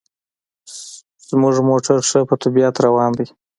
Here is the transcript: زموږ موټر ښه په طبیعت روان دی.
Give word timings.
زموږ 1.27 1.55
موټر 1.69 1.97
ښه 2.09 2.19
په 2.29 2.35
طبیعت 2.43 2.75
روان 2.85 3.11
دی. 3.17 3.27